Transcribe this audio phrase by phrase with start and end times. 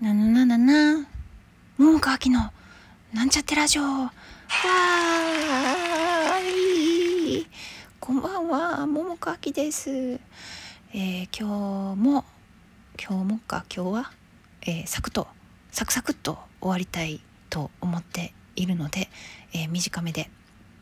[0.00, 1.06] ななななな。
[1.76, 2.50] 桃川きの
[3.12, 3.82] なんちゃってラジオ。
[3.82, 7.46] わーい。
[8.00, 8.86] こんばんは。
[8.86, 9.90] 桃川きです。
[9.90, 12.24] えー、今日も
[12.98, 14.10] 今日もか今日は、
[14.62, 15.28] えー、サクと
[15.70, 17.20] サクサクっと終わりたい
[17.50, 19.10] と思っているので、
[19.52, 20.30] えー、短めで。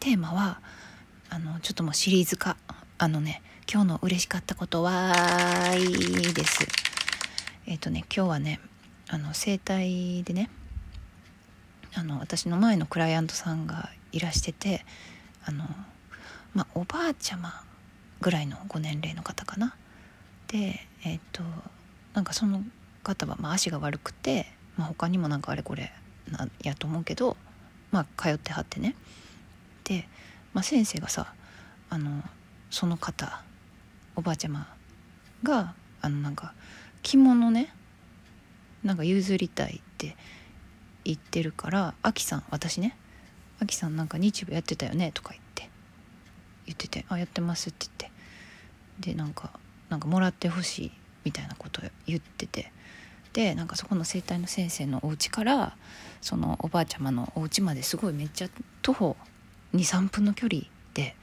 [0.00, 0.60] テーマは
[1.30, 2.56] あのちょっともうシリーズ化。
[2.98, 3.42] あのね
[3.72, 6.66] 今日の嬉しかったことはいいです。
[7.66, 8.58] えっ、とね今日はね
[9.08, 10.50] あの整体でね
[11.94, 14.84] あの私の前のクライアントさんがいらしてて
[15.44, 15.64] あの、
[16.54, 17.62] まあ、おばあちゃま
[18.20, 19.76] ぐらいのご年齢の方かな。
[20.48, 21.42] でえっ、と
[22.14, 22.62] なんかその
[23.02, 25.92] 方は、まあ、足が悪くて、まあ、他にもなんかあれこれ
[26.30, 27.36] なやと思うけど、
[27.90, 28.94] まあ、通ってはってね
[29.84, 30.08] で、
[30.52, 31.32] まあ、先生がさ
[31.90, 32.22] あの
[32.70, 33.42] その方
[34.16, 34.68] おばあちゃま
[35.42, 36.54] があのなんか
[37.02, 37.72] 着物ね
[38.84, 40.16] なんか譲りたいって
[41.04, 42.96] 言ってるから「あきさん私ね。
[43.60, 45.70] あきさんなんか日舞やってたよね」とか言って。
[46.66, 49.10] 言ってて「あやってます」って言って。
[49.10, 49.50] でなんか
[49.88, 50.92] なんかもらってほしい
[51.24, 52.72] みたいなこと言ってて。
[53.32, 55.76] でなんかそこの整体の先生のお家から
[56.20, 58.48] そのおばあちゃまのお家まですごいめっちゃ
[58.80, 59.16] 徒歩
[59.74, 60.62] 23分の距離
[60.94, 61.16] で。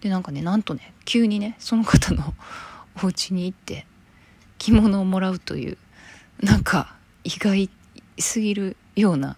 [0.00, 2.34] でなんかねなんとね急にねその方の
[3.02, 3.86] お家に行って
[4.58, 5.78] 着物をもらうという
[6.42, 7.68] なんか意外
[8.18, 9.36] すぎるような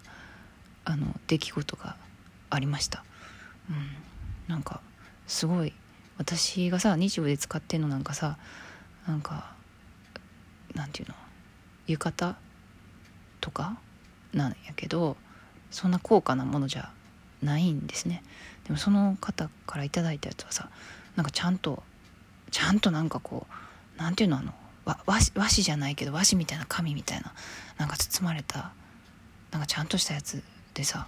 [0.85, 1.95] あの出来事が
[2.49, 3.03] ありました。
[3.69, 3.89] うん、
[4.47, 4.81] なんか
[5.27, 5.73] すごい
[6.17, 8.37] 私がさ日舞で使ってんのなんかさ
[9.07, 9.53] なんか
[10.75, 11.15] なんていうの？
[11.87, 12.35] 浴衣
[13.41, 13.77] とか？
[14.33, 15.17] なんやけど
[15.71, 16.89] そんな高価なものじゃ
[17.41, 18.23] ないんですね。
[18.65, 20.69] でもその方から頂いたやつはさ
[21.15, 21.83] なんかちゃんと
[22.51, 23.47] ちゃんとなんかこ
[23.97, 24.37] うなんていうの？
[24.37, 24.53] あの
[24.85, 27.33] 和和紙じゃないけど和紙みたいな紙みたいな
[27.77, 28.73] なんか包まれた
[29.51, 31.07] なんかちゃんとしたやつでさ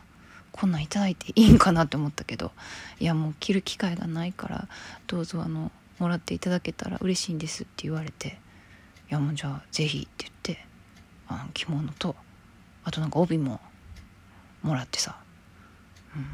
[0.51, 2.51] こんなん頂いていいんかなって思ったけど
[2.99, 4.67] いやもう着る機会がないから
[5.07, 8.39] どうぞあのもらっていただけたら嬉しいんですって言われて
[9.09, 10.65] いやもうじゃあ是非って言って
[11.27, 12.15] あの着物と
[12.83, 13.59] あとなんか帯も
[14.61, 15.17] もらってさ、
[16.15, 16.25] うん、い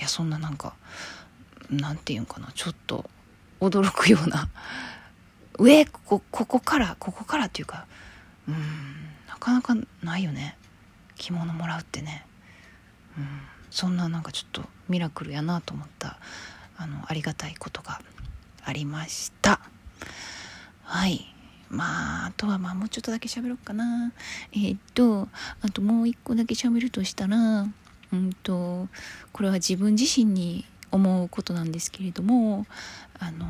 [0.00, 0.74] やそんななんか
[1.70, 3.08] なんていうんかなちょっと
[3.60, 4.48] 驚くような
[5.58, 7.86] 上ここここからここからっていうか
[8.48, 8.54] うん
[9.28, 10.56] なかなかないよね。
[11.16, 12.26] 着物もらうってね、
[13.16, 13.26] うん、
[13.70, 16.18] そんななんかちょっとミラクルやなと思った
[16.76, 18.00] あのありがたいことが
[18.64, 19.60] ありました。
[20.82, 21.28] はい。
[21.68, 24.12] まああとはまあもうちょっとだけ喋ろうかな。
[24.52, 25.28] えー、っと
[25.62, 27.66] あともう一個だけ喋るとしたら
[28.12, 28.88] うんと
[29.32, 32.66] これは自分自身に思うことなんですけれども
[33.18, 33.46] あの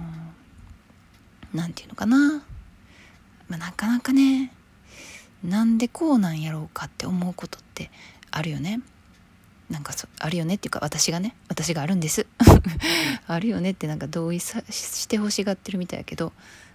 [1.54, 2.44] 何て言うのかな、
[3.48, 4.52] まあ、なかなかね
[5.44, 7.90] なんでこうなんやろうかって思うことって
[8.30, 8.80] あるよね。
[9.70, 12.26] なんかそあるよねっていうか私がね私があるんです。
[13.26, 16.32] あるよねってなんか同意さしてほしがってるみたいやけど、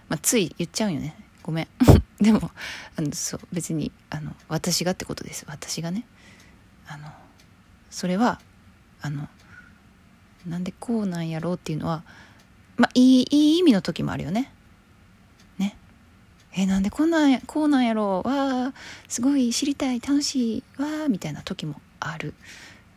[0.08, 1.14] まあ、つい言っちゃうよね。
[1.42, 1.68] ごめん。
[2.20, 2.50] でも
[2.96, 5.44] あのそう別にあの私がってことです。
[5.48, 6.04] 私がね。
[6.88, 7.10] あの
[7.90, 8.40] それは
[9.00, 9.28] あの
[10.46, 12.02] なんでこうなんやろうっていうのは
[12.76, 14.52] まあいいいい意味の時もあるよね。
[16.54, 18.22] えなんでこんなんこうなんやろ？
[18.24, 18.72] うわ
[19.06, 22.34] すごい知りたい楽しいわみたいな時もある。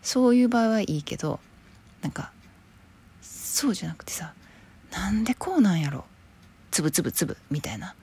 [0.01, 1.39] そういう場合はいいけど
[2.01, 2.31] なんか
[3.22, 4.34] そうじゃなくてさ
[4.91, 6.06] なんでこうなんやろ？
[6.72, 7.95] つぶつぶつぶみたいな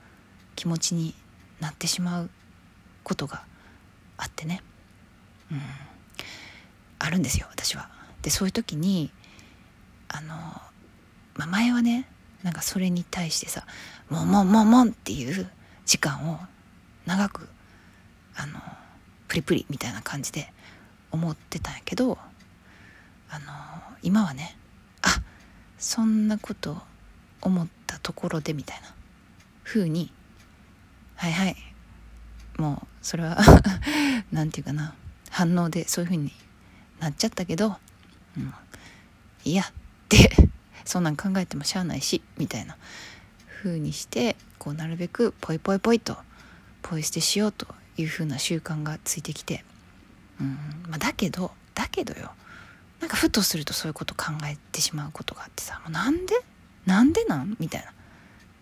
[0.55, 1.15] 気持ちに
[1.61, 2.31] なってしまう
[3.03, 3.43] ことが
[4.17, 4.63] あってね。
[5.51, 5.61] うん。
[7.01, 7.89] あるんですよ私は。
[8.23, 9.11] でそういう時に
[10.09, 10.35] あの、
[11.37, 12.07] まあ、前はね
[12.43, 13.67] なんかそれに対してさ
[14.09, 15.51] 「もんもんもんもん」っていう
[15.85, 16.41] 時間を
[17.07, 17.49] 長く
[18.37, 18.61] あの
[19.27, 20.53] プリプリみたいな感じで
[21.11, 22.19] 思ってたんやけど
[23.31, 23.53] あの
[24.03, 24.57] 今はね
[25.03, 25.09] あ
[25.79, 26.81] そんなこと
[27.41, 28.95] 思ったところでみたいな
[29.65, 30.13] 風に
[31.17, 31.57] はいはい
[32.59, 33.39] もうそれは
[34.33, 34.95] 何て言うかな
[35.31, 36.33] 反応でそういう風に
[37.01, 37.77] なっちゃったけど、
[38.37, 38.55] うん、
[39.45, 39.67] いやっ
[40.09, 40.48] て
[40.89, 42.77] そんなん考えてもしゃあないしみたいな。
[43.63, 46.17] 風にしてこうなるべくポイポイポイと
[46.81, 49.65] ポイ捨てしようという風な習慣がついてきて、
[50.41, 50.57] うん。
[50.89, 52.31] まあ、だけどだけどよ。
[53.01, 56.35] なんかふとするとそういうこと考えてしまうことがあってさもうなんで？
[56.87, 57.57] なんでなん？
[57.61, 57.93] みたいな。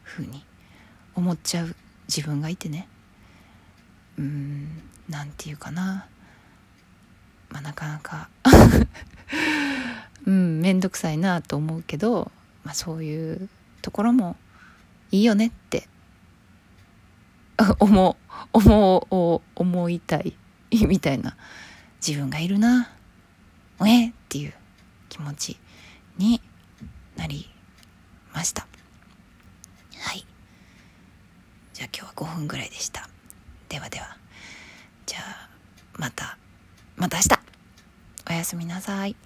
[0.04, 0.44] 風に
[1.14, 1.76] 思っちゃう
[2.08, 2.88] 自分がいてね。
[4.18, 4.82] うん。
[5.08, 6.08] なんていうかな。
[7.50, 8.28] まあなかなか。
[10.66, 12.32] 面倒くさいなと思うけど、
[12.64, 13.48] まあ、そういう
[13.82, 14.34] ところも
[15.12, 15.86] いいよねって
[17.78, 18.16] 思う
[18.52, 20.36] 思う思いたい
[20.72, 21.36] みたいな
[22.04, 22.90] 自分がいるな。
[23.78, 24.54] おえっていう
[25.08, 25.56] 気持ち
[26.18, 26.40] に
[27.14, 27.48] なり
[28.32, 28.66] ました。
[30.00, 30.26] はい。
[31.74, 33.08] じゃあ今日は5分ぐらいでした。
[33.68, 34.16] ではでは。
[35.04, 35.48] じゃあ
[35.96, 36.36] また
[36.96, 37.40] また明日。
[38.28, 39.25] おやすみなさい。